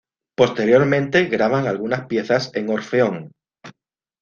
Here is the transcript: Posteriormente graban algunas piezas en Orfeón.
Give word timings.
Posteriormente 0.35 1.25
graban 1.25 1.67
algunas 1.67 2.07
piezas 2.07 2.49
en 2.55 2.69
Orfeón. 2.71 3.33